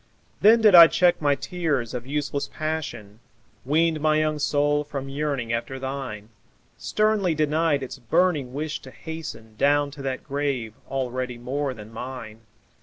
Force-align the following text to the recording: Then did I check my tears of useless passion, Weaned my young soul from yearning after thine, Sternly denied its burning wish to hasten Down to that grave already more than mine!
Then 0.39 0.61
did 0.61 0.73
I 0.73 0.87
check 0.87 1.21
my 1.21 1.35
tears 1.35 1.93
of 1.93 2.07
useless 2.07 2.49
passion, 2.51 3.19
Weaned 3.63 4.01
my 4.01 4.17
young 4.17 4.39
soul 4.39 4.83
from 4.83 5.09
yearning 5.09 5.53
after 5.53 5.77
thine, 5.77 6.29
Sternly 6.75 7.35
denied 7.35 7.83
its 7.83 7.99
burning 7.99 8.51
wish 8.51 8.79
to 8.81 8.89
hasten 8.89 9.55
Down 9.57 9.91
to 9.91 10.01
that 10.01 10.23
grave 10.23 10.73
already 10.89 11.37
more 11.37 11.75
than 11.75 11.93
mine! 11.93 12.41